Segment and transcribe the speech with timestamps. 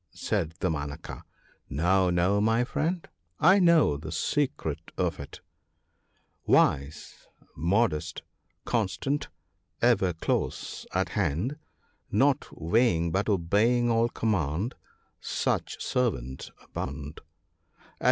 [0.29, 3.07] 'said Damanaka;* no, no, my friend,
[3.39, 5.41] I know the secret of it,
[6.47, 8.23] —"Wise, modest,
[8.65, 9.27] constant,
[9.79, 11.57] ever close at hand,
[12.11, 14.73] Not weighing but obeying all command,
[15.19, 17.21] Such servant by a Monarch's throne may stand.